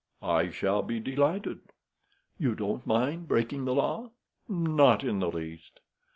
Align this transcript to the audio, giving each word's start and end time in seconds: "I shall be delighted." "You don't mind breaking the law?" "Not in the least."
"I 0.23 0.49
shall 0.49 0.81
be 0.81 0.99
delighted." 0.99 1.59
"You 2.39 2.55
don't 2.55 2.87
mind 2.87 3.27
breaking 3.27 3.65
the 3.65 3.75
law?" 3.75 4.09
"Not 4.49 5.03
in 5.03 5.19
the 5.19 5.29
least." 5.29 5.79